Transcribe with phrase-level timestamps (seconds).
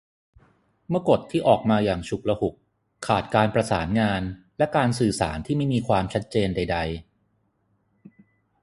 [0.89, 2.55] เมื่อกฎที่ออกมาอย่างฉุกละหุก
[3.07, 4.21] ขาดการประสานงาน
[4.57, 6.77] และการสื่อสารที่ไม่มีความชัดเจนใดใด